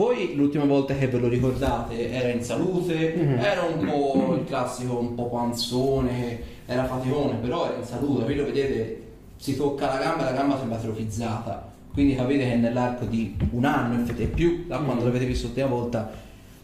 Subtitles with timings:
[0.00, 3.38] Voi l'ultima volta che ve lo ricordate era in salute, Mhm.
[3.38, 8.34] era un po' il classico un po' panzone, era faticone, però era in salute, voi
[8.34, 9.02] lo vedete,
[9.36, 11.70] si tocca la gamba e la gamba sembra atrofizzata.
[11.92, 16.10] Quindi capite che nell'arco di un anno e più da quando l'avete visto l'ultima volta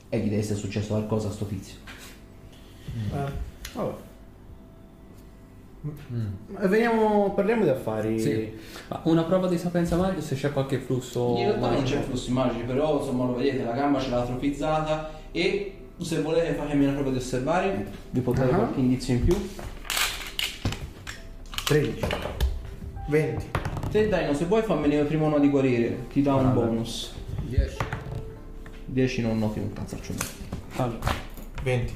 [0.08, 1.76] è di essere successo qualcosa a sto tizio.
[3.12, 3.30] Eh,
[3.74, 3.92] vabbè.
[6.60, 8.18] Eh, Veniamo, parliamo di affari.
[8.20, 8.52] Sì.
[8.88, 11.34] Ma una prova di sapienza magica se c'è qualche flusso.
[11.36, 11.98] In realtà non magico.
[11.98, 16.52] c'è flussi magici, però insomma lo vedete, la gamba ce l'ha atrofizzata e se volete
[16.54, 18.56] fatemi una prova di osservare, vi può dare Ah.
[18.56, 19.36] qualche indizio in più.
[21.64, 22.06] 13.
[23.08, 23.44] 20.
[23.90, 27.12] Te Dino, se vuoi fammene prima uno di guarire, ti dà un bonus.
[27.42, 27.76] 10.
[28.84, 30.12] 10 non noti un cazzaccio.
[30.76, 30.98] Allora,
[31.62, 31.92] 20.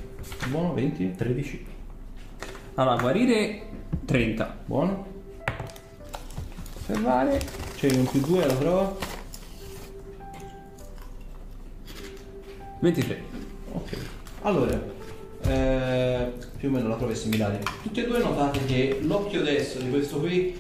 [0.49, 1.67] Buono, 20, 13.
[2.81, 3.61] Allora, guarire
[4.07, 4.57] 30.
[4.65, 5.07] buono.
[6.79, 7.39] Osservare.
[7.77, 8.97] C'è un più 2 alla prova.
[12.79, 13.23] 23.
[13.73, 13.97] Ok.
[14.41, 14.83] Allora,
[15.43, 17.61] eh, più o meno la prova è similare.
[17.83, 20.59] Tutti e due notate che l'occhio destro di questo qui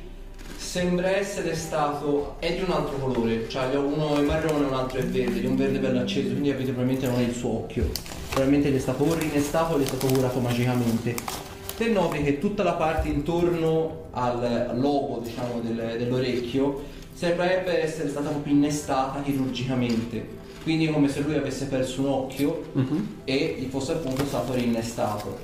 [0.58, 4.98] sembra essere stato è di un altro colore, cioè uno è marrone e un altro
[4.98, 7.90] è verde, di un verde bello acceso, quindi avete probabilmente non è il suo occhio.
[8.28, 11.48] Probabilmente gli è stato o rinnestato o gli è stato curato magicamente.
[11.80, 16.82] Te noti che tutta la parte intorno al lobo, diciamo, del- dell'orecchio
[17.14, 20.22] sembrerebbe essere stata proprio innestata chirurgicamente.
[20.62, 22.64] Quindi come se lui avesse perso un occhio
[23.24, 25.38] e gli fosse appunto stato rinnestato.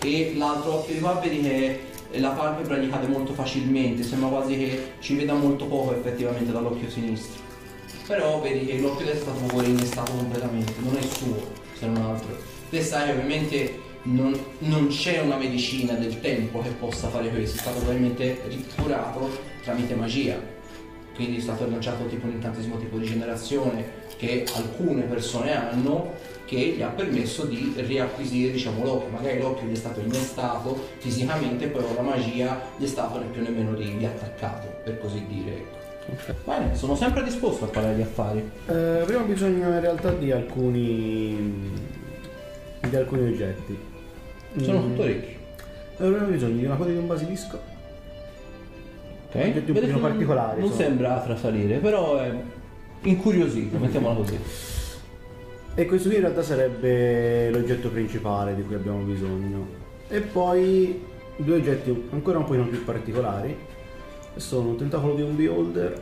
[0.00, 1.80] E l'altro occhio di qua vedi che
[2.12, 6.88] la palpebra gli cade molto facilmente, sembra quasi che ci veda molto poco effettivamente dall'occhio
[6.88, 7.42] sinistro.
[8.06, 11.46] Però vedi che l'occhio destro è stato rinnestato completamente, non è suo,
[11.78, 12.34] se non altro.
[12.70, 17.60] Te sai ovviamente non, non c'è una medicina del tempo che possa fare questo, è
[17.60, 19.28] stato probabilmente ricurato
[19.62, 20.52] tramite magia.
[21.14, 26.12] Quindi è stato lanciato tipo un incantesimo tipo di generazione che alcune persone hanno
[26.44, 29.10] che gli ha permesso di riacquisire diciamo l'occhio.
[29.10, 33.42] Magari l'occhio gli è stato innestato fisicamente, però la magia gli è stato né più
[33.42, 35.52] nemmeno ri- riattaccato, per così dire.
[35.52, 36.32] ecco.
[36.44, 38.50] Bene, sono sempre disposto a parlare di affari.
[38.66, 41.72] Eh, abbiamo bisogno in realtà di alcuni.
[42.80, 43.92] di alcuni oggetti.
[44.56, 44.82] Sono Mm.
[44.90, 45.36] tutto orecchi.
[45.98, 47.56] Avremo bisogno di una coda di un basilisco.
[49.28, 49.34] Ok?
[49.34, 50.84] Oggetti un Vedete, pochino non- particolari, Non insomma.
[50.84, 52.32] sembra trasalire, però è
[53.02, 54.38] incuriosito, mettiamola così.
[55.76, 59.66] E questo qui in realtà sarebbe l'oggetto principale di cui abbiamo bisogno.
[60.08, 61.02] E poi
[61.36, 63.56] due oggetti ancora un pochino più particolari.
[64.34, 66.00] che Sono un tentacolo di un beholder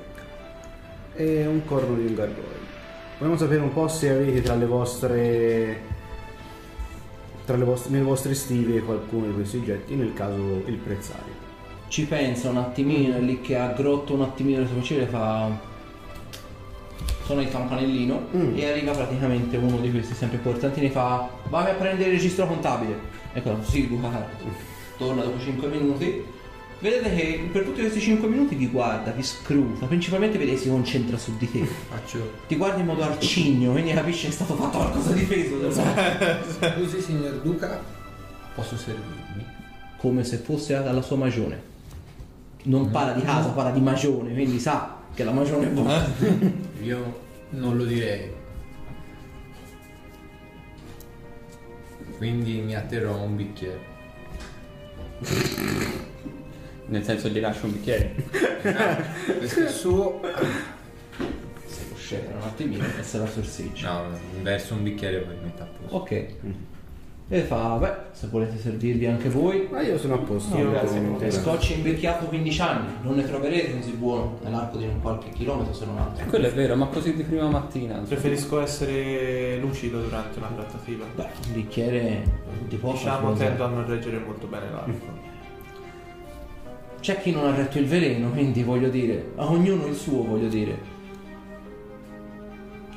[1.15, 2.71] e un corno di un gargoyle.
[3.19, 6.01] Vogliamo sapere un po' se avete tra le vostre.
[7.45, 11.51] Tra le vostre, nelle vostre stive qualcuno di questi oggetti, nel caso il prezzario.
[11.89, 15.71] Ci pensa un attimino, è lì che aggrotta un attimino le sue ciglia e fa.
[17.25, 18.57] Suona il campanellino Mm.
[18.59, 22.47] e arriva praticamente uno di questi sempre importanti e fa Vai a prendere il registro
[22.47, 22.99] contabile.
[23.33, 24.27] Ecco, sì, Luca.
[24.97, 26.25] Torna dopo 5 minuti.
[26.83, 31.17] Vedete che per tutti questi 5 minuti vi guarda, vi scruta, principalmente vedete si concentra
[31.17, 31.65] su di te.
[31.65, 32.33] Faccio.
[32.49, 35.71] Ti guarda in modo arcigno, quindi capisci che è stato fatto qualcosa di peso.
[35.71, 37.81] Scusi, signor Duca,
[38.57, 39.61] posso servirmi?
[39.99, 41.71] come se fosse alla sua magione.
[42.65, 46.05] Non parla di casa, parla di magione, quindi sa che la magione è buona.
[46.83, 48.29] Io non lo direi.
[52.17, 53.81] Quindi mi atterrò a un bicchiere.
[56.93, 58.15] Nel senso gli lascio un bicchiere.
[59.39, 60.21] Questo è suo.
[61.65, 64.03] Se lo scena un attimino e se la sorseggia.
[64.03, 65.97] No, verso un bicchiere e poi metto a posto.
[65.97, 66.27] Ok.
[67.31, 69.69] E fa, beh, se volete servirvi anche voi.
[69.71, 70.55] Ma io sono a posto.
[70.55, 71.17] Io- grazie.
[71.17, 71.31] grazie.
[71.31, 75.87] Scotch invecchiato 15 anni, non ne troverete così buono nell'arco di un qualche chilometro se
[75.87, 76.27] non altro.
[76.27, 78.03] Quello è vero, ma così di prima mattina.
[78.07, 81.07] Preferisco essere lucido durante una trattativa.
[81.15, 82.23] Beh, un bicchiere
[82.69, 82.99] di poco.
[82.99, 83.47] Diciamo scusa.
[83.47, 85.31] tendo a non reggere molto bene l'arco.
[87.03, 90.47] C'è chi non ha retto il veleno, quindi voglio dire, a ognuno il suo, voglio
[90.47, 90.79] dire.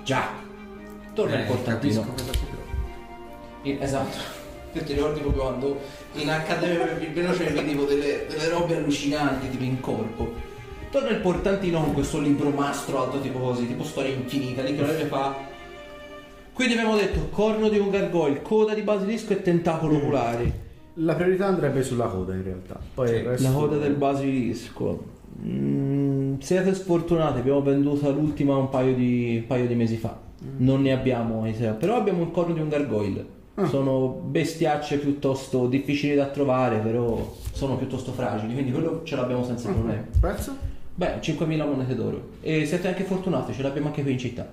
[0.04, 0.28] Già,
[1.16, 2.06] torna Eh, trovo.
[3.63, 4.18] In- esatto.
[4.74, 5.80] Te ti ricordi proprio quando
[6.13, 10.34] in accademia per il veleno c'è tipo delle, delle robe allucinanti, tipo in corpo.
[10.92, 14.84] Torna il portantino con questo libro mastro alto tipo così, tipo storia infinita, lì che
[14.84, 15.36] le fa.
[16.54, 20.64] Quindi abbiamo detto corno di un gargoyle, coda di basilisco e tentacolo oculari.
[20.95, 22.80] La priorità andrebbe sulla coda in realtà.
[22.94, 25.03] Poi il resto- La coda del basilisco.
[25.45, 30.18] Mm, siete sfortunati, abbiamo venduta l'ultima un paio di, un paio di mesi fa.
[30.57, 31.74] Non ne abbiamo idea.
[31.74, 33.25] Però abbiamo il corno di un gargoyle.
[33.56, 33.65] Ah.
[33.68, 39.71] Sono bestiacce piuttosto difficili da trovare, però sono piuttosto fragili, quindi quello ce l'abbiamo senza
[39.71, 40.03] problemi.
[40.19, 40.56] Prezzo?
[40.94, 42.21] Beh, 5.000 monete d'oro.
[42.41, 44.50] E siete anche fortunati, ce l'abbiamo anche qui in città.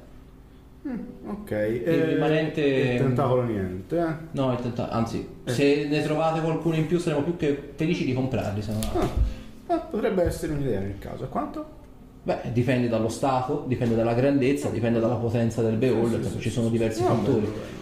[1.26, 1.50] Ok.
[1.50, 4.12] Il eh, rimanente- Il tentacolo niente, eh?
[4.32, 8.12] No, il tenta- anzi, se ne trovate qualcuno in più saremo più che felici di
[8.12, 8.62] comprarli.
[8.62, 8.78] Se no.
[9.00, 11.26] Ah, ah, potrebbe essere un'idea nel caso.
[11.28, 11.80] Quanto?
[12.24, 16.68] Beh, dipende dallo stato, dipende dalla grandezza, dipende dalla potenza del beholder, perché ci sono
[16.68, 17.40] diversi bene, fattori.
[17.40, 17.80] va bene.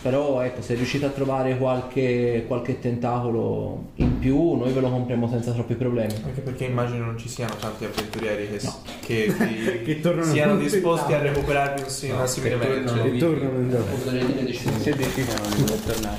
[0.00, 5.28] Però ecco, se riuscite a trovare qualche, qualche tentacolo in più, noi ve lo compriamo
[5.28, 6.14] senza troppi problemi.
[6.24, 8.60] Anche perché immagino non ci siano tanti avventurieri che,
[9.00, 13.10] che, vi- Che tornano siano disposti a recuperarvi un, sì, No, che simile tornano merce.
[13.10, 14.82] Che tornano in decisamente.
[14.82, 16.18] Se decidono di voler tornare.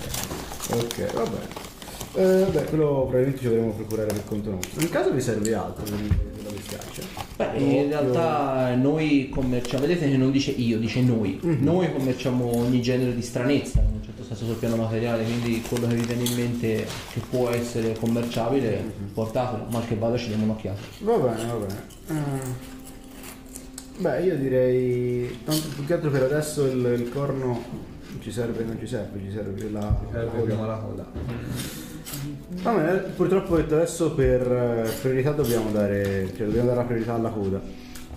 [0.72, 1.68] Ok, va bene.
[2.16, 4.80] Eh, beh, quello probabilmente ci dovremo procurare per conto nostro.
[4.80, 7.29] Nel caso vi serve altro della bestiaccia?
[7.40, 11.40] Beh, in realtà noi commerciamo, vedete che non dice io, dice noi.
[11.42, 15.88] Noi commerciamo ogni genere di stranezza, in un certo senso sul piano materiale, quindi quello
[15.88, 18.84] che vi viene in mente che può essere commerciabile,
[19.14, 20.82] portatelo, mal che vada ci diamo un'occhiata.
[21.00, 21.82] Va bene, va bene.
[22.10, 25.40] Eh, beh, io direi.
[25.46, 29.18] Tanto più che altro per adesso il, il corno non ci serve, non ci serve,
[29.24, 29.98] ci serve la.
[30.12, 31.89] Serve prima la coda.
[32.62, 36.32] Va bene, purtroppo ho detto adesso per eh, priorità dobbiamo dare.
[36.36, 37.62] Cioè dobbiamo dare la priorità alla coda.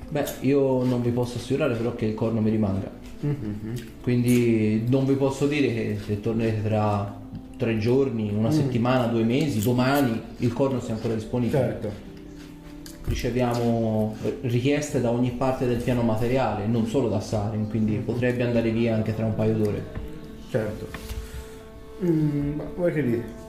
[0.09, 2.91] Beh, io non vi posso assicurare però che il corno mi rimanga.
[3.21, 3.75] Mhm.
[4.03, 7.21] Quindi non vi posso dire che se tornerete tra
[7.57, 11.59] tre giorni, una settimana, due mesi, domani il corno sia ancora disponibile.
[11.59, 12.11] Certo.
[13.05, 18.43] Riceviamo eh, richieste da ogni parte del piano materiale, non solo da Saren, quindi potrebbe
[18.43, 19.85] andare via anche tra un paio d'ore.
[20.51, 20.87] Certo.
[22.05, 23.42] Mm, ma voi che dite?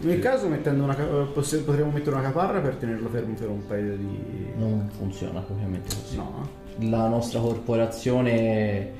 [0.00, 3.96] Nel caso mettendo una, eh, potremmo mettere una caparra per tenerlo fermo per un paio
[3.96, 4.52] di...
[4.56, 6.16] Non funziona propriamente così.
[6.16, 6.48] No?
[6.80, 8.92] La nostra corporazione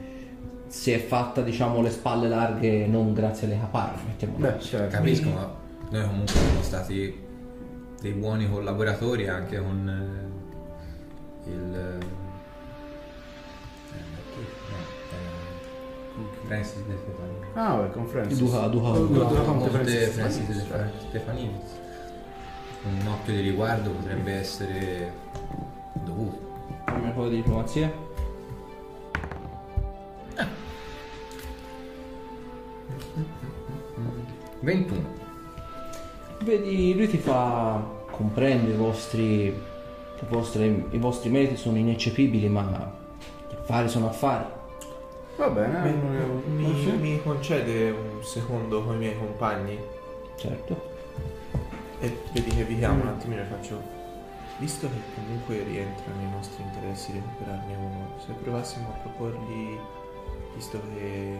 [0.66, 4.00] si è fatta, diciamo, le spalle larghe non grazie alle caparre,
[4.36, 4.68] Beh, così.
[4.68, 4.96] certo.
[4.96, 5.54] Capisco, ma
[5.90, 7.26] noi comunque siamo stati
[8.00, 9.88] dei buoni collaboratori anche con
[11.46, 11.74] eh, il...
[11.74, 11.98] eh,
[14.34, 14.40] chi?
[14.40, 14.76] No,
[15.10, 17.37] eh, con Francis De Stefani.
[17.54, 18.38] Ah, vabbè, con Francis.
[18.38, 20.08] Duca- Duca- Duca- Duca Conte Conte Francis.
[20.14, 21.50] Francis De Stefani.
[22.84, 25.12] Un occhio di riguardo potrebbe essere
[26.04, 26.38] dovuto.
[26.84, 27.92] Prima cosa di diplomazia.
[34.60, 35.16] 21.
[36.44, 39.54] Vedi, lui ti fa comprendere i vostri, i
[40.28, 42.92] vostri, i vostri meriti sono ineccepibili, ma
[43.60, 44.44] affari sono affari.
[45.38, 49.78] Va bene, Mi, non- mi- non mi concede un secondo con i miei compagni?
[50.36, 50.96] Certo.
[52.00, 53.00] e vedi che vi chiamo Mm.
[53.00, 53.82] un attimino e faccio.
[54.58, 59.76] Visto che comunque rientra nei nostri interessi recuperarne uno se provassimo a proporgli
[60.54, 61.38] visto che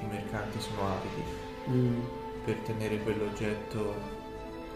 [0.00, 1.22] i mercanti sono avidi
[1.70, 2.00] Mm,
[2.44, 3.94] per tenere quell'oggetto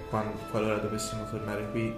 [0.09, 1.93] quan- qualora dovessimo tornare qui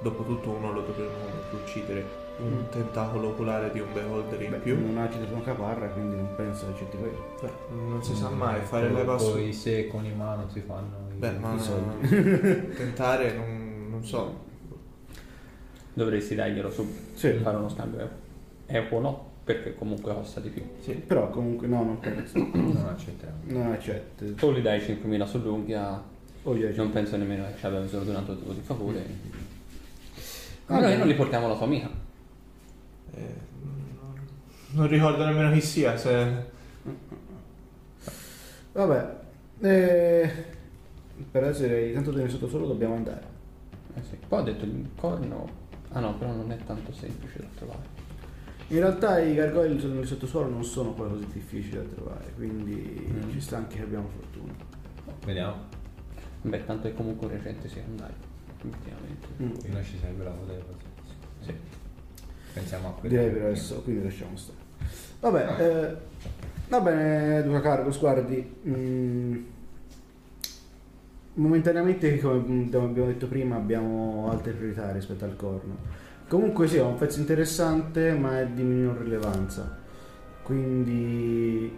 [0.00, 1.16] dopo tutto uno lo dovremmo
[1.52, 2.04] uccidere
[2.38, 6.16] un tentacolo oculare di un beholder in beh, più non ha citato una caparra, quindi
[6.16, 6.96] non penso che ci ti.
[6.98, 11.08] Beh, non si sa mai fare leva su Poi se con in mano si fanno
[11.12, 12.08] i- Beh, ma soldi.
[12.74, 14.42] tentare non, non so.
[15.92, 17.00] Dovresti darglielo subito.
[17.14, 17.32] Sì.
[17.34, 18.08] Fare uno scambio
[18.66, 20.62] equo no, perché comunque costa di più.
[20.80, 20.92] Sì.
[20.94, 22.36] Però comunque no, non penso.
[22.52, 23.36] Non accettiamo.
[23.44, 24.24] Non accetto.
[24.34, 26.02] Tu gli dai 5.000 sull'unghia,
[26.42, 26.76] O 10.
[26.78, 29.06] non penso nemmeno che ci abbia bisogno di un altro tipo di favore.
[30.66, 30.88] Va Ma bene.
[30.88, 31.88] noi non li portiamo alla tua amica.
[33.16, 33.34] Eh,
[34.72, 35.96] non- ricordo nemmeno chi sia.
[35.96, 36.52] Se...
[38.72, 39.22] Vabbè.
[39.60, 40.30] Eh,
[41.30, 43.22] per direi tanto sotto solo dobbiamo andare.
[43.94, 44.18] Eh sì.
[44.26, 45.62] Poi ho detto il corno.
[45.90, 47.92] Ah no, però non è tanto semplice da trovare.
[48.68, 53.30] In realtà i gargoyle nel sottosuolo non sono poi così difficili da trovare, quindi Mm.
[53.30, 54.52] ci sta anche che abbiamo fortuna.
[55.24, 55.54] Vediamo.
[56.42, 58.16] Beh, tanto è comunque un recente secondario.
[58.56, 59.26] Effettivamente.
[59.42, 59.50] Mm.
[59.60, 61.54] Qui non ci serve la di Sì.
[62.54, 63.14] Pensiamo a quello.
[63.14, 64.58] Direi per adesso, quindi lasciamo stare.
[65.20, 65.96] Vabbè, eh,
[66.68, 69.36] va bene Duca Cargos, guardi, mm,
[71.34, 75.76] momentaneamente come abbiamo detto prima abbiamo altre priorità rispetto al corno.
[76.28, 79.78] Comunque sì, è un pezzo interessante ma è di minor rilevanza,
[80.42, 81.72] quindi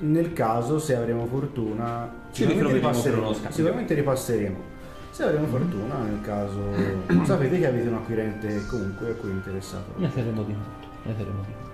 [0.00, 4.72] nel caso se avremo fortuna sicuramente ripasseremo, sicuramente ripasseremo.
[5.14, 6.60] Se avremo fortuna nel caso
[7.24, 9.92] sapete che avete un acquirente comunque a cui è interessato.
[9.94, 10.88] Ne terremo di conto.
[11.04, 11.72] Ne terremo di conto.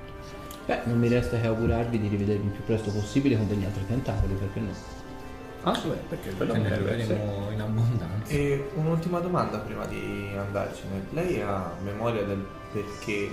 [0.67, 3.87] Beh, non mi resta che augurarvi di rivedervi il più presto possibile con degli altri
[3.87, 4.71] tentacoli, perché no?
[5.63, 6.83] Ah, Beh, perché quello ne essere.
[6.83, 8.31] troveremo in abbondanza.
[8.31, 11.07] E un'ultima domanda prima di andarcene.
[11.13, 13.31] Lei ha memoria del perché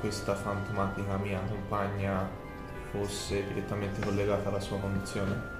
[0.00, 2.26] questa fantomatica mia compagna
[2.90, 5.56] fosse direttamente collegata alla sua condizione?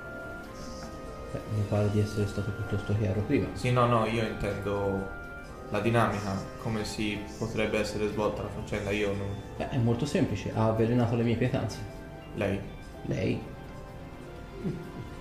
[1.33, 3.47] Beh, mi pare di essere stato piuttosto chiaro prima.
[3.53, 5.17] Sì, no, no, io intendo
[5.71, 9.29] la dinamica, come si potrebbe essere svolta la faccenda, io non...
[9.57, 11.79] Beh, è molto semplice, ha avvelenato le mie pietanze.
[12.35, 12.59] Lei?
[13.03, 13.41] Lei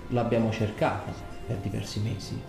[0.10, 1.12] l'abbiamo cercata
[1.46, 2.40] per diversi mesi.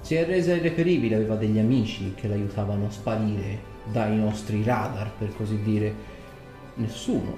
[0.00, 5.34] Si è resa irreperibile, aveva degli amici che l'aiutavano a sparire dai nostri radar, per
[5.36, 5.94] così dire.
[6.74, 7.36] Nessuno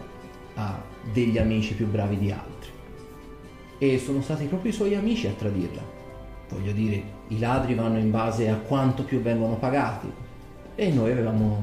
[0.54, 0.80] ha
[1.12, 2.53] degli amici più bravi di altri.
[3.84, 5.82] E sono stati proprio i suoi amici a tradirla.
[6.48, 10.10] Voglio dire, i ladri vanno in base a quanto più vengono pagati.
[10.74, 11.62] E noi avevamo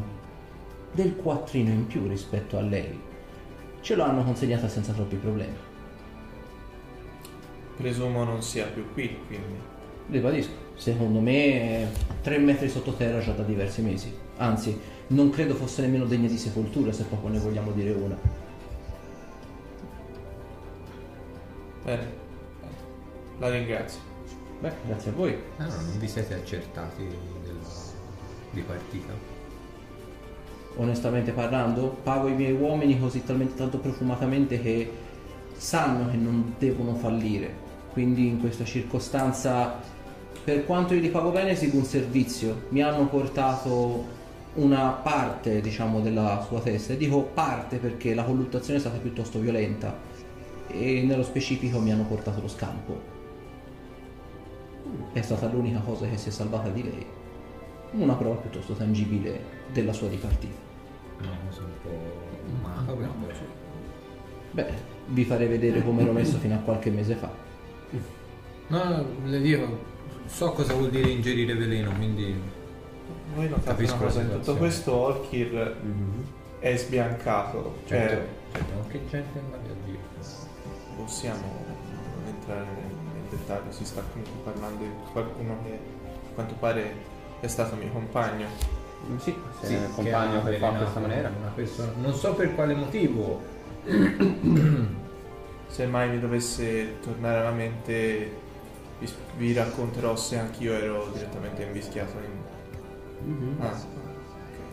[0.92, 2.96] del quattrino in più rispetto a lei.
[3.82, 5.56] Ce lo hanno consegnata senza troppi problemi.
[7.78, 9.56] Presumo non sia più qui, quindi...
[10.08, 11.88] Ribadisco, secondo me è
[12.22, 14.14] tre metri sottoterra già da diversi mesi.
[14.38, 18.16] Anzi, non credo fosse nemmeno degna di sepoltura, se proprio ne vogliamo dire una.
[21.84, 22.08] Bene,
[23.40, 24.00] la ringrazio.
[24.60, 25.36] Beh, grazie a voi.
[25.58, 27.04] Ah, non vi siete accertati
[27.44, 27.68] della
[28.52, 29.14] dipartita?
[30.76, 34.92] Onestamente parlando, pago i miei uomini così talmente tanto profumatamente che
[35.58, 37.70] sanno che non devono fallire.
[37.92, 39.80] Quindi in questa circostanza,
[40.44, 42.68] per quanto io li pago bene, seguo un servizio.
[42.70, 44.20] Mi hanno portato
[44.54, 46.94] una parte, diciamo, della sua testa.
[46.94, 49.98] E dico parte perché la colluttazione è stata piuttosto violenta.
[50.74, 53.00] E nello specifico mi hanno portato lo scampo.
[55.14, 57.06] È stata l'unica cosa che si è salvata di lei.
[57.92, 59.40] Una prova piuttosto tangibile
[59.72, 60.56] della sua dipartita.
[61.20, 62.96] No, sono un po' macabro.
[63.26, 63.40] però.
[64.52, 64.66] Beh,
[65.08, 67.30] vi farei vedere come ero messo fino a qualche mese fa.
[68.68, 69.80] No, le dico,
[70.26, 72.34] so cosa vuol dire ingerire veleno, quindi
[73.36, 76.24] Voi notate Capisco una cosa, in tutto questo Olkir Mhm.
[76.60, 77.80] è sbiancato.
[77.86, 80.00] Cioè, certo, certo, che gente a dire.
[81.04, 81.44] Possiamo
[82.28, 86.94] entrare nel, dettaglio, si sta comunque parlando di qualcuno che a quanto pare
[87.40, 88.48] è stato mio compagno.
[89.18, 91.30] Sì, se Sì, è il compagno che fa in questa maniera.
[91.30, 93.42] Una persona, non so per quale motivo.
[95.68, 98.30] Se mai mi dovesse tornare alla mente
[99.00, 103.34] vi, vi racconterò se anch'io ero direttamente invischiato in...
[103.34, 103.62] Mhm.
[103.62, 103.74] Ah,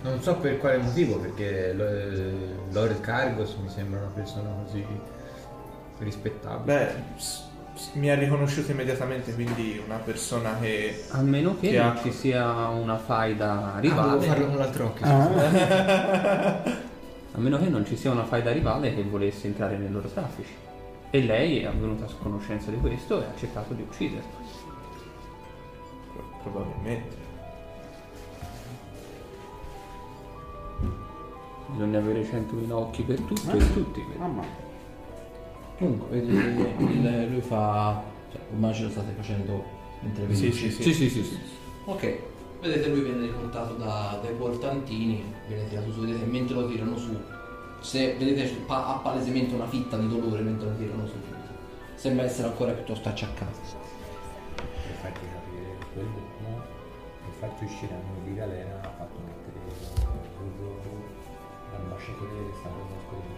[0.02, 4.84] Non so per quale motivo, perché lo- Lord Cargos mi sembra una persona così
[5.98, 6.64] rispettabile.
[7.14, 7.26] Beh,
[7.94, 11.04] mi ha riconosciuto immediatamente, quindi una persona che...
[11.10, 14.46] A meno che Che non ha- ci sia una faida Ah, devo farlo rivale.
[14.46, 15.06] con l'altro occhio.
[15.06, 16.62] Ah,
[17.32, 20.52] A meno che non ci sia una faida rivale che volesse entrare nei loro traffici.
[21.10, 24.46] E lei è venuta a conoscenza di questo e ha accettato di ucciderlo.
[26.42, 27.16] Probabilmente.
[31.68, 34.04] Bisogna avere 100.000 occhi per tutti e tutti.
[34.16, 34.42] mamma.
[35.78, 38.02] Comunque, vedete, il- lui fa.
[38.32, 39.64] Cioè, immagino state facendo
[40.00, 40.82] mentre Sì, sì, sì.
[40.82, 41.38] Sì, sì, sì, sì.
[41.84, 42.18] Ok,
[42.60, 47.16] vedete lui viene riportato da, dai portantini, viene tirato su, vedete mentre lo tirano su.
[47.80, 51.14] Se vedete pa- ha palesemente una fitta di dolore mentre lo tirano su.
[51.94, 53.58] Sembra essere ancora piuttosto acciaccato.
[54.56, 56.62] per farti capire quell'uomo
[57.24, 59.58] per farti uscire a noi di galera ha fatto mettere
[61.72, 63.34] l'ambasciatore che sta con Mosco di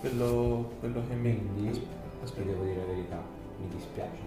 [0.00, 1.36] Quello, quello che mi...
[1.36, 1.86] quindi
[2.22, 3.22] Aspetta, devo dire la verità
[3.58, 4.20] mi dispiace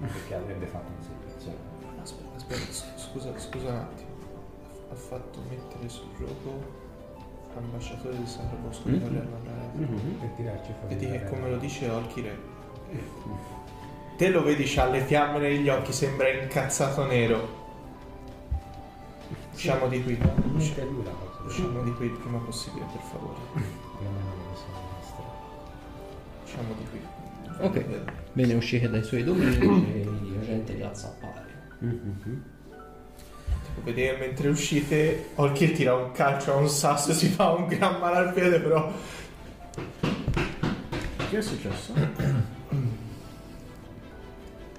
[0.00, 1.52] perché avrebbe fatto un servizio
[2.02, 4.08] aspetta, aspetta, scusa, scusa un attimo.
[4.90, 6.84] Ha fatto mettere sul gioco
[7.54, 9.00] l'ambasciatore del Sacro Bosco di Mm.
[9.00, 9.26] Galera.
[9.74, 10.16] Mhm.
[10.20, 12.38] per tirarci fuori Vedi che come lo dice Olkire.
[14.16, 17.64] Te lo vedi, c'ha le fiamme negli occhi, sembra incazzato nero.
[19.52, 20.16] Usciamo di qui.
[20.18, 23.38] non Usci- è lui la cosa Usciamo di qui il prima possibile, per favore.
[27.66, 27.84] Ok.
[28.32, 31.52] Bene, uscite dai suoi domini e la gente li alza a pari.
[31.80, 32.42] Mhm.
[33.82, 37.98] Vedete, mentre uscite, Olkir tira un calcio a un sasso e si fa un gran
[37.98, 38.92] male al piede, però.
[41.28, 41.92] Che è successo?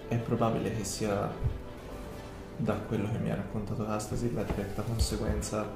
[0.08, 1.30] È probabile che sia
[2.56, 5.70] da quello che mi ha raccontato Astasi la diretta conseguenza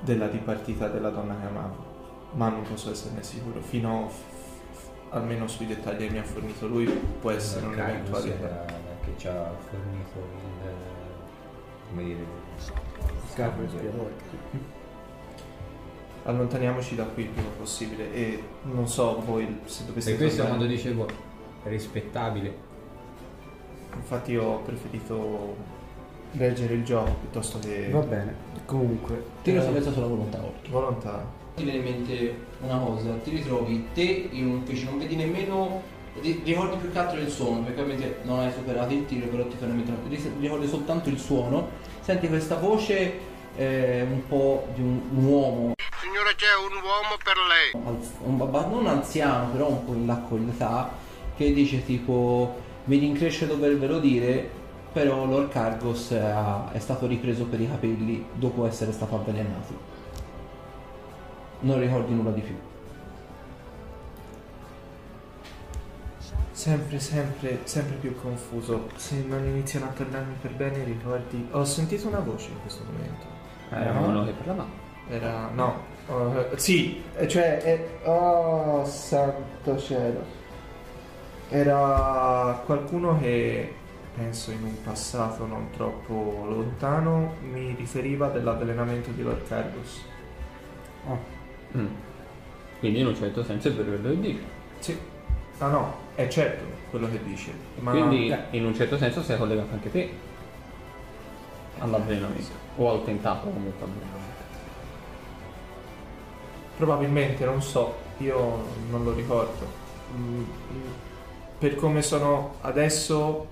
[0.00, 2.30] della dipartita della donna che amavo.
[2.32, 3.60] Ma non posso esserne sicuro.
[3.60, 4.10] Fino
[5.10, 6.86] almeno sui dettagli che mi ha fornito lui
[7.20, 8.64] può essere Lord Carlos un'eventualità.
[9.04, 10.72] che ci ha fornito il
[11.88, 14.12] come dire Il capo espiatore.
[16.22, 20.58] Allontaniamoci da qui il prima possibile e non so voi se doveste E questo tornare-
[20.58, 21.06] quando dicevo
[21.64, 22.68] rispettabile.
[23.96, 25.56] Infatti io ho preferito
[26.32, 28.34] leggere il gioco piuttosto che Va bene.
[28.66, 29.24] Comunque.
[29.42, 30.70] Tiro eh, salvezza sulla volontà, Orchi.
[30.70, 31.24] volontà.
[31.60, 35.82] Ti viene in mente una cosa, ti ritrovi te in un ufficio, non vedi nemmeno
[36.22, 39.44] ri- ricordi più che altro il suono, perché ovviamente non hai superato il tiro, però
[39.44, 39.98] ti fanno mettere.
[40.08, 41.68] ri- Ricordi soltanto il suono,
[42.00, 43.12] senti questa voce
[43.58, 48.08] eh, un po' di un, un uomo, Signore, c'è un uomo per lei.
[48.24, 50.92] un babba- non anziano, però un po' in là con l'età,
[51.36, 54.48] che dice tipo mi rincresce dovervelo dire,
[54.94, 59.98] però Lord Cargos ha- è stato ripreso per i capelli dopo essere stato avvelenato.
[61.60, 62.56] Non ricordi nulla di più.
[66.52, 68.88] Sempre, sempre, sempre più confuso.
[68.96, 71.48] Se non iniziano a tornarmi per bene i ricordi.
[71.52, 73.26] Ho sentito una voce in questo momento.
[73.70, 74.66] Era uno che parlava.
[75.08, 75.50] Era.
[75.52, 75.74] no.
[76.08, 77.60] oh, sì, eh, cioè.
[77.64, 80.22] eh, oh, santo cielo.
[81.48, 83.74] Era qualcuno che
[84.14, 90.04] penso in un passato non troppo lontano mi riferiva dell'avvelenamento di Lord Cargus.
[91.76, 91.86] Mm.
[92.78, 94.42] Quindi in un certo senso è vero quello che dice.
[94.78, 94.98] Sì.
[95.58, 97.52] Ah no, è certo quello che dice.
[97.80, 100.10] Ma Quindi eh, in un certo senso sei collegato anche te
[101.78, 102.52] all'avvelenamento.
[102.76, 104.18] O al tentato comunque avvelenamento.
[106.76, 109.78] Probabilmente, non so, io non lo ricordo.
[110.16, 110.42] Mm,
[111.58, 113.46] Per come sono adesso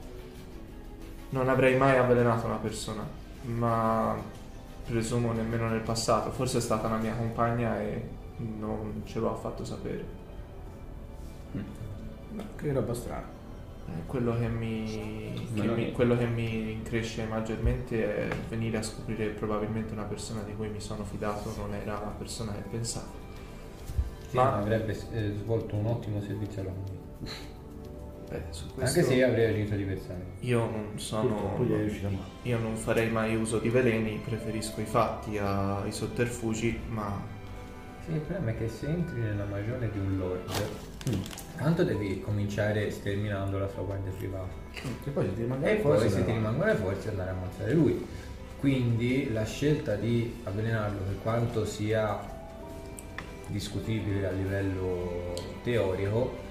[1.31, 3.07] non avrei mai avvelenato una persona,
[3.43, 4.17] ma
[4.89, 6.31] presumo nemmeno nel passato.
[6.31, 8.03] Forse è stata una mia compagna e
[8.39, 10.17] non ce l'ho affatto sapere.
[12.57, 13.37] Che roba strana.
[13.89, 19.29] Eh, Quello che mi, che mi- quello che mi incresce maggiormente è venire a scoprire
[19.29, 23.07] che probabilmente una persona di cui mi sono fidato non era la persona che pensavo.
[24.29, 27.57] Sì, Ma- ma avrebbe eh, svolto un ottimo servizio alla comunità.
[28.31, 30.45] Beh, Anche se avrei agito diversamente.
[30.45, 31.57] io non sono...
[32.43, 37.21] Io non farei mai uso di veleni, preferisco i fatti ai sotterfugi, ma
[38.05, 40.51] Sì, il problema è che se entri nella magione di un lord,
[41.57, 44.53] tanto devi cominciare sterminando la sua guardia privata.
[44.73, 47.33] Che poi se ti rimane E poi forse se ti rimangono le forze andare a
[47.33, 48.07] ammazzare lui.
[48.61, 52.37] Quindi la scelta di avvelenarlo per quanto sia
[53.47, 56.47] discutibile a livello teorico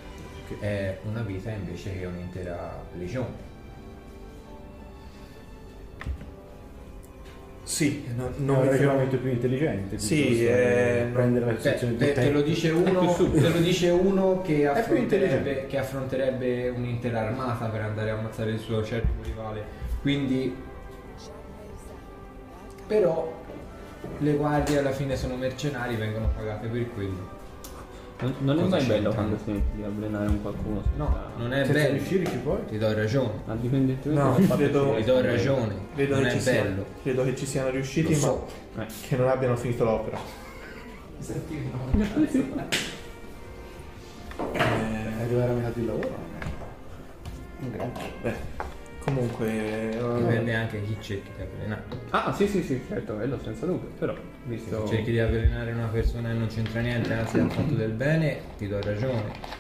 [0.60, 3.45] è una vita invece che un'intera legione.
[7.63, 9.97] sì, no- Non non è un mi ragionamento più intelligente.
[9.99, 13.60] Sì, eh, che prendere la Cioè, situazione te, tutta te lo dice uno, te lo
[13.60, 19.10] dice uno che, affronterebbe, che affronterebbe un'intera armata per andare a ammazzare il suo certo
[19.21, 19.63] rivale.
[20.01, 20.55] Quindi,
[22.88, 23.33] però,
[24.19, 27.37] le guardie alla fine sono mercenari, vengono pagate per quello.
[28.19, 30.82] Non, non è mai bello quando senti di avvelenare un qualcuno.
[30.95, 31.95] No, non è bello.
[31.97, 32.65] riuscirci poi.
[32.67, 33.30] Ti do ragione.
[33.45, 35.75] Ma dipendentemente No, dal fatto credo- che Ti do ragione.
[35.93, 36.86] credo, non che è ci sia- bello.
[37.03, 38.47] credo che ci siano riusciti, Lo so.
[38.73, 38.88] ma Eh.
[39.08, 40.17] che non abbiano finito l'opera.
[44.53, 44.60] Eh,
[45.21, 46.19] Arrivare a metà del lavoro non
[47.60, 47.99] è un grande.
[48.21, 48.34] beh,
[49.07, 51.83] comunque, eh, Dipende anche chi cerchi di avvelenare.
[52.09, 53.89] Ah, sì, sì, sì, certo, quello senza dubbio.
[53.97, 54.85] Però, visto.
[54.85, 58.39] Se cerchi di avvelenare una persona e non c'entra niente, anzi ha fatto del bene,
[58.57, 59.55] ti do ragione.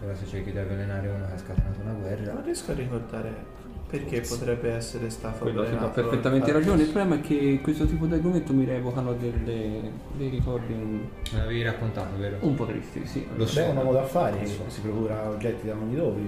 [0.00, 3.56] Però se cerchi di avvelenare uno che ha scatenato una guerra, non riesco a ricordare
[3.88, 6.82] perché potrebbe essere stato Quello ti dà perfettamente ragione.
[6.82, 11.00] Il problema è che questo tipo di argomento mi revocano delle, dei ricordi un,
[11.32, 12.36] l'avevi raccontato, vero?
[12.40, 13.26] un po' tristi, sì.
[13.34, 13.60] Lo so.
[13.60, 16.20] Beh, è un uomo d'affari si procura oggetti da ogni dove,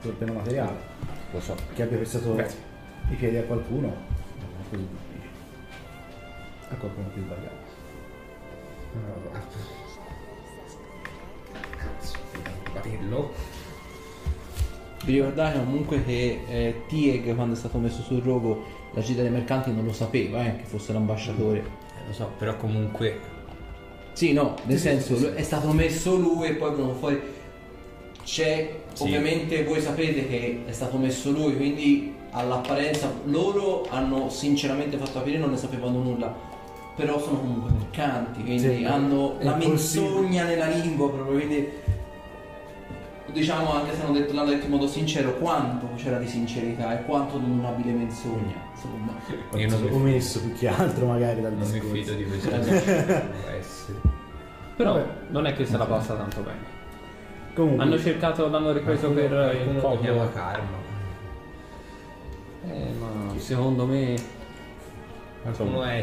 [0.00, 0.76] sul piano materiale.
[1.32, 1.54] Lo so.
[1.74, 2.48] Che abbia prestato Beh.
[3.10, 5.28] i piedi a qualcuno, non è così difficile.
[6.70, 7.68] A qualcuno più sbagliato.
[11.76, 12.18] Cazzo,
[12.72, 13.32] Batillo.
[15.04, 19.30] Vi ricordate comunque che eh, Tieg quando è stato messo sul rogo la gita dei
[19.30, 21.58] mercanti non lo sapeva eh, che fosse l'ambasciatore.
[21.60, 23.18] Eh, lo so, però comunque
[24.12, 25.28] Sì, no, nel Sì, senso sì, sì.
[25.28, 27.20] lui- è stato messo lui e poi venuto fuori.
[28.24, 29.02] C'è, Sì.
[29.04, 35.38] ovviamente voi sapete che è stato messo lui, quindi all'apparenza loro hanno sinceramente fatto capire
[35.38, 36.48] non ne sapevano nulla.
[36.96, 41.68] Però sono comunque mercanti, quindi Sì, hanno la menzogna nella lingua proprio, quindi
[43.32, 47.04] diciamo anche se l'hanno detto, l'hanno detto in modo sincero quanto c'era di sincerità e
[47.04, 48.54] quanto di un'abile menzogna.
[48.74, 49.14] Insomma.
[49.54, 52.50] io non mi, omesso più che altro magari dal non mi fido di questo.
[52.54, 53.98] Essere.
[54.76, 55.06] Però Vabbè.
[55.28, 56.78] non è che se la passa tanto bene.
[57.60, 60.78] Comunque, Hanno cercato, l'hanno ripreso per il lo chiama karma.
[62.66, 64.14] Eh, ma secondo me.
[65.42, 66.02] Qualcuno è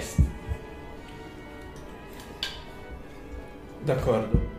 [3.84, 4.56] D'accordo.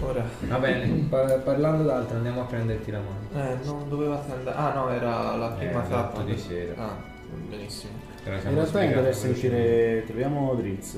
[0.00, 3.46] Ora, Va bene, pa- parlando d'altro andiamo a prenderti la mano.
[3.50, 4.56] eh, non dovevate andare.
[4.56, 6.22] Ah, no, era la prima Eh, tappa.
[6.22, 6.82] di sera.
[6.82, 6.96] Ah,
[7.48, 7.92] benissimo.
[8.24, 9.30] In realtà spiegata interessa velocemente.
[9.32, 10.96] uscire, troviamo Drizz.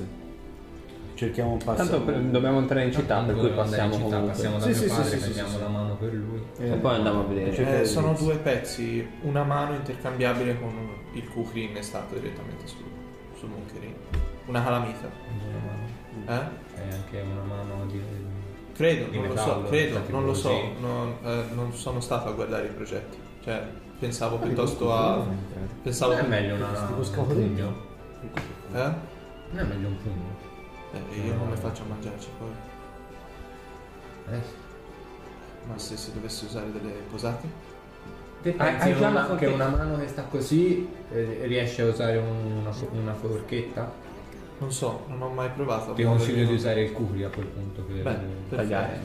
[1.21, 1.87] Cerchiamo un passo.
[1.87, 4.69] Tanto per- dobbiamo entrare in città, per cui andare in passiamo città, passiamo da Sì,
[4.69, 5.71] mio sì, padre, sì, prendiamo sì, la sì.
[5.71, 6.43] mano per lui.
[6.57, 7.53] E poi andiamo a vedere.
[7.53, 12.85] Cerca- Eh, sono due pezzi, una mano intercambiabile con il Kukri innestato direttamente sul,
[13.37, 13.95] sul moncherino.
[14.47, 15.11] Una calamita.
[15.47, 16.41] Una mano.
[16.41, 16.79] Eh?
[16.79, 18.01] È anche una mano di...
[18.73, 22.29] Credo, Di non lo metallo, so, credo, non lo so, non, eh, non sono stato
[22.29, 23.17] a guardare i progetti.
[23.43, 23.63] Cioè,
[23.99, 25.23] pensavo piuttosto a...
[25.83, 26.67] Pensavo Non è meglio una,
[27.03, 27.75] Tipo pugno?
[28.73, 28.91] Eh?
[29.51, 30.49] Non è meglio un pugno?
[30.93, 32.49] Eh, io non mi faccio a mangiarci poi.
[34.35, 34.41] Eh?
[35.67, 37.69] Ma se si dovesse usare delle posate?
[38.57, 39.53] Hai, già una una, che forchetta?
[39.53, 43.91] una mano che sta così eh, riesce a usare un- una, una forchetta?
[44.57, 45.91] Non so, non ho mai provato.
[45.91, 47.95] a Ti consiglio di usare il cupri a quel punto per...
[47.97, 48.55] Beh, perfetto.
[48.55, 48.99] tagliare.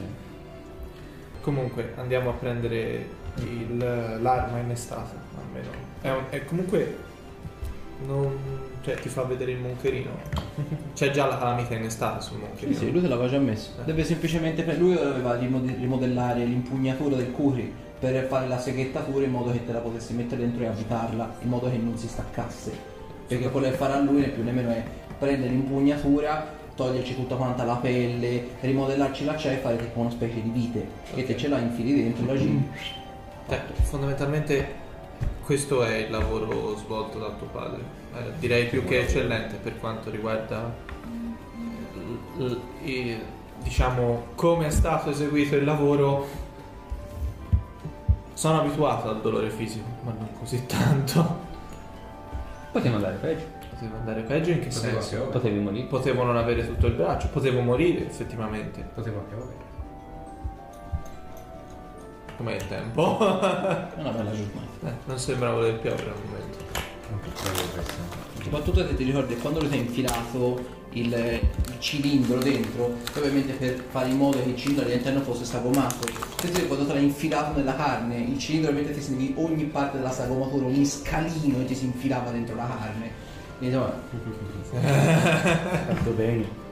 [1.41, 3.77] Comunque andiamo a prendere il-
[4.21, 5.69] l'arma innestata, almeno.
[6.01, 6.97] È, un- è comunque
[8.05, 8.37] non,
[8.87, 10.09] cioè ti fa vedere il moncherino.
[10.93, 12.77] C'è già la calamita innestata sul Sì, moncherino.
[12.77, 13.71] sì, lui te l'aveva già messo.
[13.83, 17.69] Deve semplicemente pre- lui doveva rimode- rimodellare l'impugnatura del curry
[17.99, 21.49] per fare la seghettatura in modo che te la potessi mettere dentro e avvitarla in
[21.49, 22.71] modo che non si staccasse.
[23.27, 24.81] Perché quello che farà lui né più né meno è
[25.19, 30.49] prendere l'impugnatura, toglierci tutta quanta la pelle, rimodellarci l'acciaio e fare tipo una specie di
[30.49, 30.87] vite.
[31.13, 32.69] Che te ce la infili dentro la giri.
[33.49, 34.85] Cioè, fondamentalmente
[35.43, 37.81] questo è il lavoro svolto dal tuo padre.
[38.15, 40.73] Eh, direi più che eccellente per quanto riguarda
[42.37, 43.19] l- l- i-
[43.63, 46.27] diciamo come è stato eseguito il lavoro.
[48.33, 51.45] Sono abituato al dolore fisico, ma non così tanto.
[52.71, 53.45] Potevo andare peggio.
[53.69, 55.25] Potevo andare peggio in che Potevo senso?
[55.27, 55.85] Potevi morire.
[55.87, 58.81] Potevo non avere tutto il braccio, potevo morire effettivamente.
[58.93, 59.66] Potevo anche avere.
[62.37, 63.17] Com'è il tempo?
[63.19, 64.87] È una bella giornata.
[64.87, 66.57] Eh, non sembra voler piovere al momento.
[68.43, 73.83] Soprattutto se ti ricordi quando lui ti ha infilato il, il cilindro dentro, ovviamente per
[73.89, 76.05] fare in modo che il cilindro all'interno fosse sagomato.
[76.37, 80.11] Tu quando te l'hai infilato nella carne, il cilindro ovviamente ti sentivi ogni parte della
[80.11, 83.11] sagomatura, ogni scalino che ti si infilava dentro la carne.
[83.57, 83.93] Quindi, insomma,
[85.87, 86.66] Fatto bene.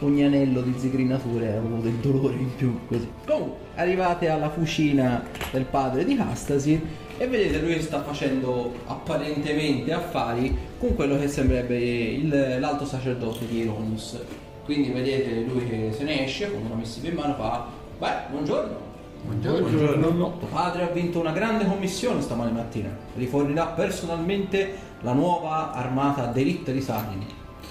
[0.00, 3.08] Ogni anello di zigrinatura era proprio del dolore in più così.
[3.26, 6.80] Comunque, arrivate alla fucina del padre di Castasir
[7.16, 13.46] e vedete lui che sta facendo apparentemente affari con quello che sembrerebbe il- l'alto sacerdote
[13.46, 14.18] di Eronus.
[14.64, 17.66] Quindi vedete lui che se ne esce con una missiva in mano fa
[17.98, 18.86] Beh, buongiorno.
[19.24, 20.38] Buongiorno.
[20.38, 22.96] Tuo padre ha vinto una grande commissione stamani mattina.
[23.16, 27.24] Rifornirà personalmente la nuova armata d'elite di Sarlin.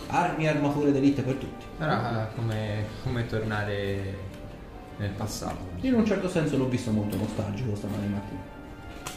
[0.08, 1.66] Armi e armature d'elite per tutti.
[1.80, 4.16] Era come, come tornare
[4.98, 5.58] nel passato.
[5.82, 8.56] In un certo senso l'ho visto molto nostalgico stamani mattina.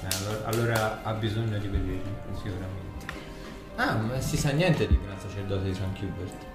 [0.03, 2.03] Eh, allora, allora ha bisogno di vedere,
[2.35, 2.88] sicuramente.
[3.76, 6.48] Ah, ma si sa niente di gran sacerdote di San Hubert.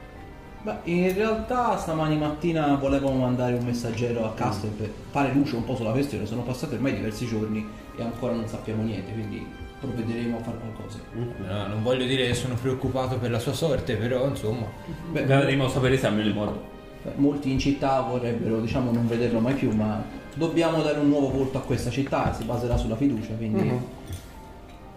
[0.62, 5.64] Beh, in realtà stamani mattina volevamo mandare un messaggero a Castle per fare luce un
[5.64, 6.26] po' sulla questione.
[6.26, 9.48] Sono passati ormai diversi giorni e ancora non sappiamo niente, quindi
[9.80, 11.00] provvederemo a fare qualcosa.
[11.14, 14.66] No, non voglio dire che sono preoccupato per la sua sorte, però insomma.
[15.12, 16.64] Beh, Dovremmo sapere se almeno morto.
[17.04, 20.04] Beh, molti in città vorrebbero, diciamo, non vederlo mai più, ma
[20.36, 24.04] dobbiamo dare un nuovo volto a questa città e si baserà sulla fiducia, quindi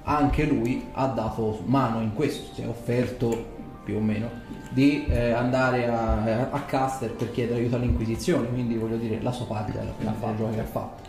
[0.05, 4.29] anche lui ha dato mano in questo, si è offerto più o meno
[4.71, 9.47] di eh, andare a, a Caster per chiedere aiuto all'Inquisizione, quindi voglio dire la sua
[9.47, 11.09] parte è la fatto che ha fatto.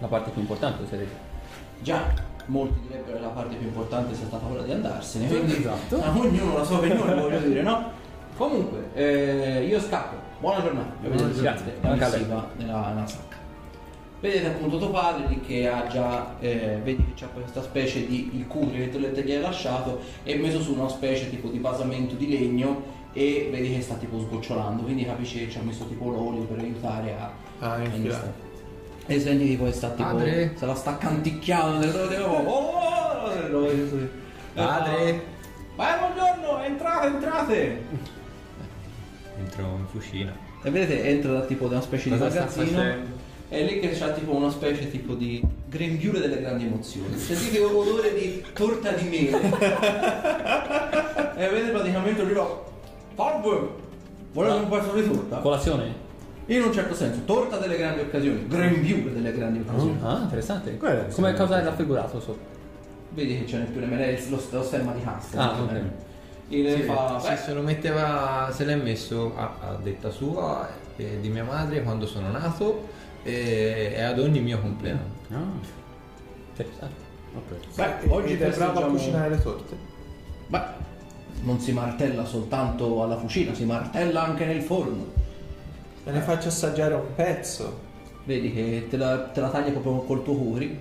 [0.00, 1.28] La parte più importante sarebbe.
[1.82, 2.02] Già,
[2.50, 6.02] molti direbbero che la parte più importante sia stata quella di andarsene, quindi Esatto.
[6.02, 7.90] a ognuno la sua opinione, voglio dire, no?
[8.36, 11.42] Comunque, eh, io scappo, buona giornata, vedete, giornata.
[11.42, 13.36] grazie, la missiva nella, nella sacca.
[14.20, 18.30] Vedete appunto tuo padre lì che ha già, eh, vedi che c'ha questa specie di
[18.34, 22.14] il cuore che te gli hai lasciato e messo su una specie tipo di basamento
[22.16, 26.10] di legno e vedi che sta tipo sgocciolando, quindi capisci che ci ha messo tipo
[26.10, 28.32] l'olio per aiutare a, Ah, infilare.
[29.06, 30.08] E senti tipo che sta tipo.
[30.08, 30.54] Padre?
[30.56, 32.18] Se la sta canticchiando nel rode.
[32.18, 34.08] Oh, oh, oh, così.
[34.54, 35.38] Padre?
[35.76, 37.84] Vai, buongiorno, entrate, entrate!
[39.38, 40.36] Entro in fucina.
[40.62, 43.18] E vedete, entra da tipo da una specie Cosa di magazzino.
[43.48, 47.16] E lì che c'ha tipo una specie tipo di grembiule delle grandi emozioni.
[47.16, 49.40] Sentite l'odore di torta di mele.
[51.36, 52.40] e vedete praticamente lui.
[53.16, 53.68] Salve!
[54.32, 55.38] Volete un pezzo di torta?
[55.38, 56.08] Colazione?
[56.50, 59.98] In un certo senso, torta delle grandi occasioni, grembiule delle grandi occasioni.
[60.02, 60.76] Ah, interessante.
[60.78, 62.58] Quella è Come la cosa è raffigurato sotto?
[63.10, 65.38] Vedi che ce n'è più nemmeno è lo, lo stemma di Castel.
[65.40, 65.80] Ah, ok.
[66.48, 67.20] Il Sì, fa.
[67.20, 71.44] sì, beh, se lo metteva, se l'è messo a, a detta sua e di mia
[71.44, 72.88] madre quando sono nato
[73.22, 75.02] e, e ad ogni mio compleanno.
[75.30, 75.36] Ah,
[76.50, 77.00] Interessante.
[77.36, 77.74] ok.
[77.76, 79.76] beh, oggi Ed è bravo a festeggiamo- cucinare le torte.
[80.48, 80.62] Beh,
[81.42, 85.18] non si martella soltanto alla fucina, si martella anche nel forno.
[86.04, 87.88] Me ne faccio assaggiare un pezzo.
[88.24, 90.78] Vedi che te la, te la tagli proprio col tuo curi.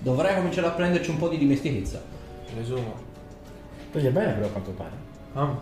[0.00, 2.02] Dovrai cominciare a prenderci un po' di dimestichezza.
[2.52, 2.94] Presumo.
[3.90, 4.90] Toglie bene però a quanto pare.
[5.34, 5.56] Ah,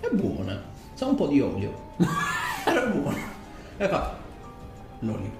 [0.00, 0.62] È buona.
[0.94, 1.88] Sa un po' di olio.
[2.64, 3.16] È buona.
[3.76, 4.16] E fa.
[5.00, 5.38] L'olio.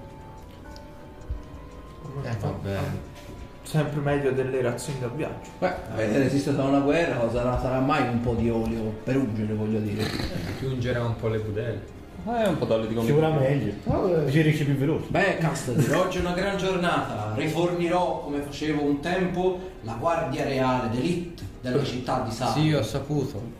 [2.23, 2.79] Eh, vabbè.
[3.71, 5.49] Sempre meglio delle razioni da viaggio.
[5.59, 9.15] Beh, vedere esiste stata una guerra, cosa sarà, sarà mai un po' di olio per
[9.15, 10.03] ungere, voglio dire.
[10.59, 11.99] Chiungerà un po' le budelle.
[12.27, 13.13] Eh, un po' d'olio di gomito.
[13.15, 14.29] vorrà meglio.
[14.29, 15.05] Ci riesci più veloce.
[15.07, 17.33] Beh, Castadir, oggi è una gran giornata.
[17.33, 22.51] Rifornirò, come facevo un tempo, la guardia reale d'elite della città di Saba.
[22.51, 23.59] Sì, ho saputo.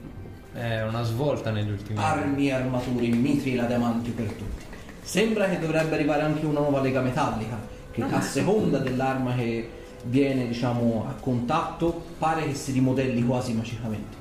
[0.53, 2.21] È una svolta negli ultimi anni.
[2.21, 4.65] Armi e armature mitrila diamanti per tutti.
[5.01, 7.57] Sembra che dovrebbe arrivare anche una nuova lega metallica,
[7.91, 14.19] che a seconda dell'arma che viene, diciamo, a contatto, pare che si rimodelli quasi magicamente.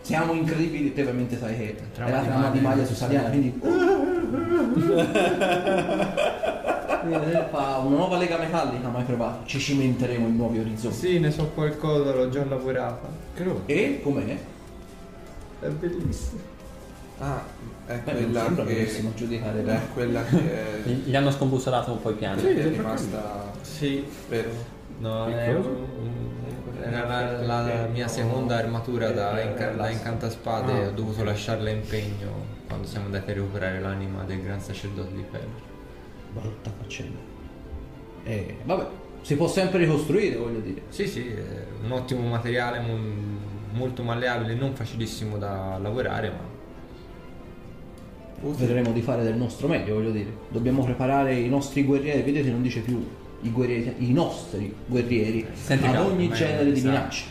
[0.00, 3.60] Siamo incredibili, te ovviamente sai che è la di trama di Maglia su Saliana, quindi...
[7.10, 10.96] Eh, fa una nuova lega metallica mai provato, ci cimenteremo in nuovi orizzonti.
[10.96, 13.08] Sì, ne so qualcosa, l'ho già lavorata.
[13.66, 14.38] E com'è?
[15.60, 16.40] È bellissimo.
[17.18, 17.42] Ah,
[17.86, 19.64] è Beh, quella che giudicare.
[19.64, 22.42] È quella che Gli hanno scombussolato un po' i piani.
[22.42, 23.44] è rimasta...
[23.60, 24.04] Sì.
[24.28, 24.76] Vero?
[24.98, 25.86] No, è un-
[26.82, 32.56] era la, la mia seconda armatura da, inca- da incantaspade ho dovuto lasciarla in pegno
[32.66, 35.66] quando siamo andati a recuperare l'anima del gran sacerdote di ferro.
[36.32, 37.18] Brutta faccenda.
[38.24, 38.86] E vabbè,
[39.22, 40.82] si può sempre ricostruire, voglio dire.
[40.88, 42.80] Sì, sì, è un ottimo materiale,
[43.72, 46.56] molto malleabile, non facilissimo da lavorare, ma
[48.40, 50.30] Vedremo di fare del nostro meglio, voglio dire.
[50.48, 53.04] Dobbiamo preparare i nostri guerrieri, vedete non dice più
[53.42, 57.24] i guerrieri, i nostri guerrieri Senti, ad calmo, ogni genere di minaccia.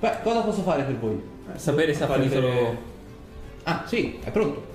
[0.00, 1.22] Beh, cosa posso fare per voi?
[1.54, 2.76] Sapere se ha finito lo...
[3.64, 4.72] Ah, sì, è pronto.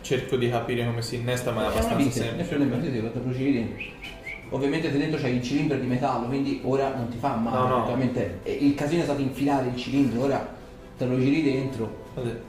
[0.00, 2.56] Cerco di capire come si innesta, ma è abbastanza vite, semplice.
[2.58, 3.84] mano, te lo giri dentro.
[4.50, 7.56] Ovviamente te dentro c'hai il cilindro di metallo, quindi ora non ti fa male.
[7.56, 7.82] No, no.
[7.82, 10.56] Ovviamente eh, il casino è stato infilare il cilindro, ora
[10.96, 12.04] te lo giri dentro.
[12.14, 12.40] Vabbè.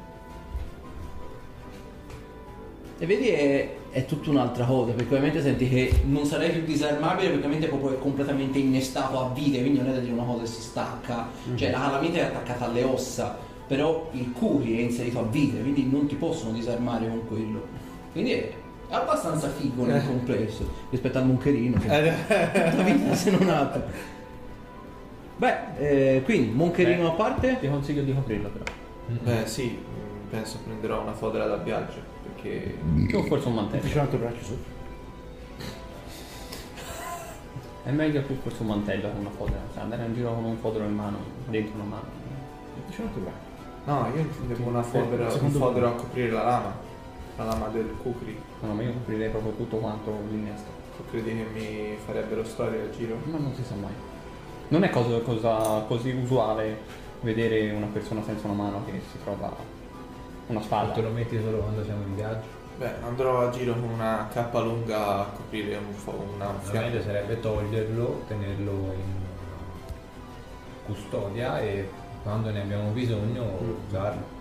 [2.99, 7.29] E vedi è, è tutta un'altra cosa, perché ovviamente senti che non sarai più disarmabile
[7.29, 10.41] perché ovviamente proprio è completamente innestato a vite, quindi non è da dire una cosa
[10.41, 15.19] che si stacca, cioè la calamita è attaccata alle ossa, però il curi è inserito
[15.19, 17.65] a vite, quindi non ti possono disarmare con quello.
[18.11, 18.53] Quindi è
[18.89, 21.87] abbastanza figo nel complesso rispetto al moncherino che
[22.69, 23.81] tutta vita se non altro.
[25.37, 27.07] Beh, eh, quindi moncherino Beh.
[27.07, 28.63] a parte, Ti consiglio di coprirlo però.
[29.23, 29.75] Beh, sì,
[30.29, 32.77] penso prenderò una fodera da viaggio, perché...
[33.13, 33.87] O forse un mantello.
[33.87, 34.75] c'è un altro braccio sotto.
[37.83, 39.61] È meglio più forse un mantello che una fodera.
[39.73, 42.05] Cioè andare in giro con un fodero in mano, dentro una mano.
[42.89, 43.45] C'è un altro braccio.
[43.85, 46.73] No, io intendevo una fodera, un fodero a coprire la lama.
[47.37, 48.37] La lama del Kukri.
[48.61, 50.69] No, ma io coprirei proprio tutto quanto l'innesto.
[50.97, 53.17] Tu credi che mi farebbero storia a giro?
[53.23, 53.93] Ma non si sa mai.
[54.69, 59.55] Non è cosa, cosa così usuale vedere una persona senza una mano che si trova
[60.47, 60.93] una spalla.
[60.93, 62.55] te lo metti solo quando siamo in viaggio.
[62.77, 66.87] Beh, andrò a giro con una cappa lunga a coprire un fo- una La fiamma.
[66.87, 69.25] meglio sarebbe toglierlo, tenerlo in
[70.85, 71.89] custodia e
[72.23, 73.43] quando ne abbiamo bisogno
[73.87, 74.35] usarlo.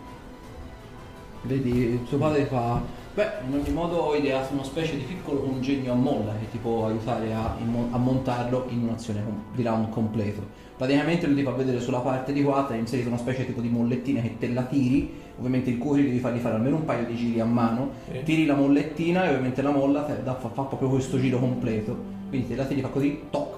[1.43, 2.81] Vedi, suo padre fa.
[3.17, 6.59] Beh, in ogni modo ho ideato una specie di piccolo congegno a molla che ti
[6.59, 7.57] può aiutare a,
[7.91, 9.25] a montarlo in un'azione
[9.55, 10.43] di round completo.
[10.77, 13.71] Praticamente lui ti fa vedere sulla parte di qua, hai inserito una specie tipo di
[13.71, 17.17] mollettina che te la tiri, ovviamente il cuore devi fargli fare almeno un paio di
[17.17, 18.23] giri a mano, Sì.
[18.23, 21.97] tiri la mollettina e ovviamente la molla dà- fa, fa proprio questo giro completo.
[22.29, 23.55] Quindi te la tiri, fa così, toc,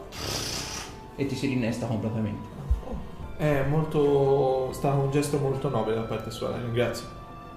[1.16, 2.46] e ti si rinnesta completamente.
[3.38, 4.68] È molto...
[4.72, 7.08] stato un gesto molto nobile da parte sua, ringrazio.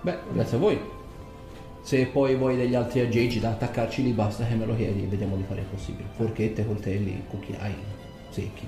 [0.01, 0.79] Beh, grazie a voi.
[1.81, 5.07] Se poi vuoi degli altri aggeggi da attaccarci lì, basta che me lo chiedi e
[5.07, 6.07] vediamo di fare il possibile.
[6.15, 7.73] Forchette, coltelli, cucchiai,
[8.29, 8.67] secchi.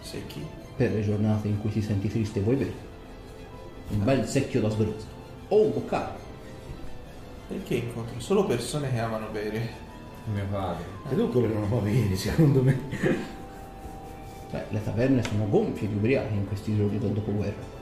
[0.00, 0.46] Secchi.
[0.76, 2.72] Per le giornate in cui ti senti triste vuoi bere.
[3.88, 5.06] Un bel secchio da sbruzzo.
[5.48, 6.22] O un boccale.
[7.48, 9.68] Perché incontro solo persone che amano bere?
[10.32, 10.84] Mio padre.
[11.10, 12.78] E tu quello non lo vedi, secondo me.
[14.50, 17.73] Beh, le taverne sono gonfie di ubriachi in questi giorni del dopoguerra.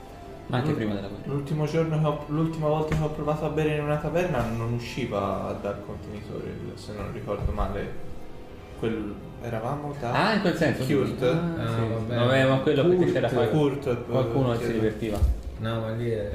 [0.47, 1.31] Ma anche prima della guerra.
[1.31, 4.73] L'ultimo giorno che ho- l'ultima volta che ho provato a bere in una taverna non
[4.73, 8.11] usciva dal contenitore, se non ricordo male.
[8.79, 9.13] Quel...
[9.41, 10.11] Eravamo da...
[10.11, 10.83] Ah, in quel senso.
[10.85, 11.21] Kurt.
[11.23, 11.87] Ah, Ah, sì.
[11.87, 12.15] vabbè.
[12.15, 14.03] Vabbè, ma quello perché c'era Kurt.
[14.05, 15.17] qualcuno che si divertiva.
[15.59, 16.31] No, ma lì è...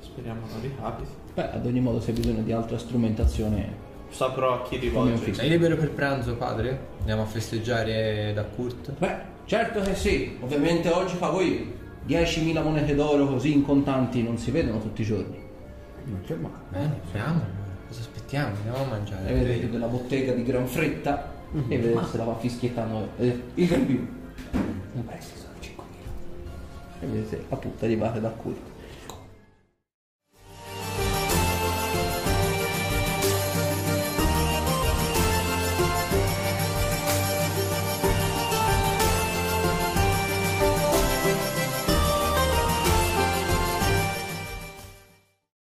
[0.00, 1.10] Speriamo non ricapiti.
[1.34, 5.18] Beh, ad ogni modo se hai bisogno di altra strumentazione saprò a chi rivolgermi.
[5.20, 5.34] figlio.
[5.36, 6.78] Sei libero per pranzo, padre?
[7.00, 8.92] Andiamo a festeggiare da Kurt?
[8.96, 11.74] Beh, certo che sì, ovviamente oggi pago io.
[12.06, 15.36] 10.000 monete d'oro così in contanti non si vedono tutti i giorni.
[16.04, 16.54] Non c'è male.
[16.70, 17.40] Bene, andiamo.
[17.88, 18.54] Cosa aspettiamo?
[18.54, 19.28] Andiamo a mangiare.
[19.28, 21.32] E vedete della bottega di gran fretta
[21.68, 24.06] e vedete se la va fischiettando eh, il grembiule.
[24.92, 27.02] Non presti sono 5.000.
[27.02, 28.74] E vedete appunto arrivate da Kurt.